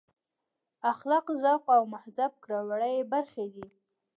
[0.91, 3.65] اخلاق ذوق او مهذب کړه وړه یې برخې دي.